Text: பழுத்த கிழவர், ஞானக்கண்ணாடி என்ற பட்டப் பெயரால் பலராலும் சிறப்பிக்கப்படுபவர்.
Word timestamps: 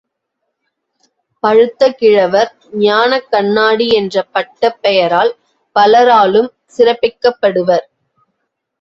பழுத்த 1.43 1.89
கிழவர், 1.91 2.49
ஞானக்கண்ணாடி 2.79 3.87
என்ற 3.93 4.25
பட்டப் 4.31 4.81
பெயரால் 4.81 5.33
பலராலும் 5.75 6.51
சிறப்பிக்கப்படுபவர். 6.77 7.87